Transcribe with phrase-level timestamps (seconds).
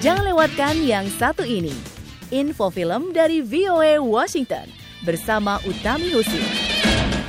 [0.00, 1.76] Jangan lewatkan yang satu ini.
[2.32, 4.64] Info film dari VOA Washington
[5.04, 6.40] bersama Utami Husin.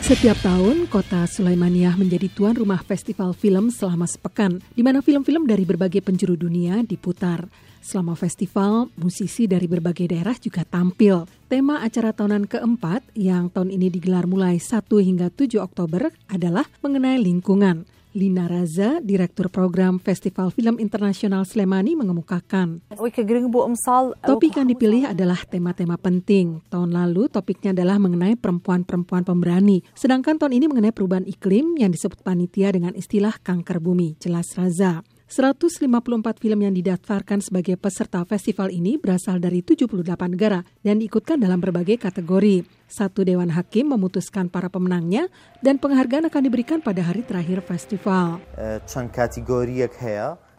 [0.00, 5.68] Setiap tahun, kota Sulaimaniyah menjadi tuan rumah festival film selama sepekan, di mana film-film dari
[5.68, 7.44] berbagai penjuru dunia diputar.
[7.84, 11.28] Selama festival, musisi dari berbagai daerah juga tampil.
[11.52, 17.20] Tema acara tahunan keempat yang tahun ini digelar mulai 1 hingga 7 Oktober adalah mengenai
[17.20, 17.84] lingkungan.
[18.14, 22.86] Lina Raza, Direktur Program Festival Film Internasional Slemani mengemukakan.
[24.22, 26.62] Topik yang dipilih adalah tema-tema penting.
[26.70, 29.82] Tahun lalu topiknya adalah mengenai perempuan-perempuan pemberani.
[29.98, 34.14] Sedangkan tahun ini mengenai perubahan iklim yang disebut panitia dengan istilah kanker bumi.
[34.22, 35.02] Jelas Raza.
[35.34, 35.90] 154
[36.38, 41.98] film yang didaftarkan sebagai peserta festival ini berasal dari 78 negara dan diikutkan dalam berbagai
[41.98, 42.62] kategori.
[42.86, 45.26] Satu dewan hakim memutuskan para pemenangnya
[45.58, 48.38] dan penghargaan akan diberikan pada hari terakhir festival.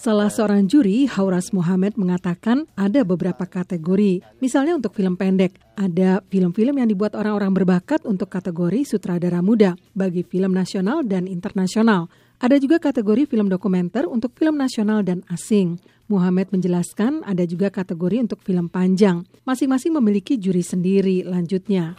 [0.00, 4.24] Salah seorang juri, Hauras Muhammad, mengatakan ada beberapa kategori.
[4.40, 10.24] Misalnya untuk film pendek, ada film-film yang dibuat orang-orang berbakat untuk kategori sutradara muda bagi
[10.24, 12.08] film nasional dan internasional.
[12.40, 15.76] Ada juga kategori film dokumenter untuk film nasional dan asing.
[16.10, 19.22] Muhammad menjelaskan ada juga kategori untuk film panjang.
[19.46, 21.22] Masing-masing memiliki juri sendiri.
[21.22, 21.94] Lanjutnya.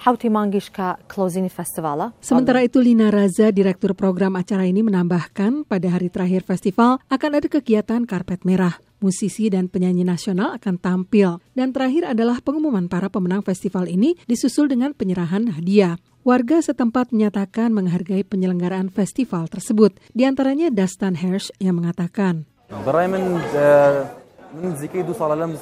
[2.19, 7.47] Sementara itu Lina Raza, Direktur Program acara ini menambahkan pada hari terakhir festival akan ada
[7.47, 8.75] kegiatan karpet merah.
[9.01, 11.41] Musisi dan penyanyi nasional akan tampil.
[11.57, 15.97] Dan terakhir adalah pengumuman para pemenang festival ini disusul dengan penyerahan hadiah.
[16.21, 19.97] Warga setempat menyatakan menghargai penyelenggaraan festival tersebut.
[20.13, 22.45] Di antaranya Dastan Hersh yang mengatakan,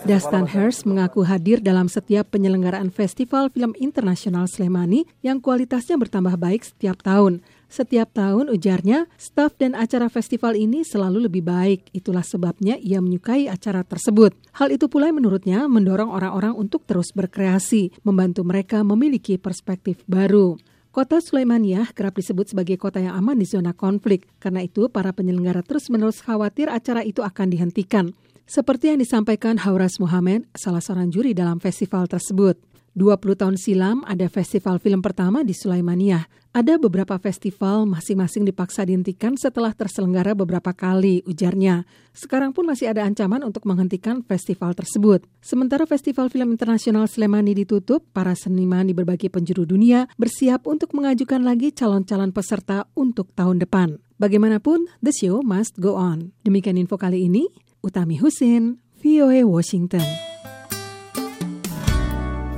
[0.05, 6.61] Dastan Hersh mengaku hadir dalam setiap penyelenggaraan festival film internasional Slemani yang kualitasnya bertambah baik
[6.65, 7.41] setiap tahun.
[7.69, 11.89] Setiap tahun ujarnya, staf dan acara festival ini selalu lebih baik.
[11.93, 14.33] Itulah sebabnya ia menyukai acara tersebut.
[14.57, 20.57] Hal itu pula menurutnya mendorong orang-orang untuk terus berkreasi, membantu mereka memiliki perspektif baru.
[20.89, 24.25] Kota Sulaimaniyah kerap disebut sebagai kota yang aman di zona konflik.
[24.41, 28.09] Karena itu, para penyelenggara terus-menerus khawatir acara itu akan dihentikan.
[28.49, 32.57] Seperti yang disampaikan Hauras Muhammad, salah seorang juri dalam festival tersebut.
[32.99, 36.27] 20 tahun silam ada festival film pertama di Sulaimaniyah.
[36.51, 41.87] Ada beberapa festival masing-masing dipaksa dihentikan setelah terselenggara beberapa kali, ujarnya.
[42.11, 45.23] Sekarang pun masih ada ancaman untuk menghentikan festival tersebut.
[45.39, 51.39] Sementara Festival Film Internasional Slemani ditutup, para seniman di berbagai penjuru dunia bersiap untuk mengajukan
[51.39, 54.01] lagi calon-calon peserta untuk tahun depan.
[54.19, 56.35] Bagaimanapun, the show must go on.
[56.43, 57.47] Demikian info kali ini,
[57.79, 60.28] Utami Husin, VOA Washington.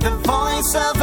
[0.02, 1.01] The Voice of.